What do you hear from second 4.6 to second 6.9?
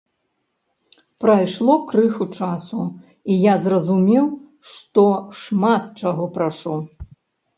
што шмат чаго прашу.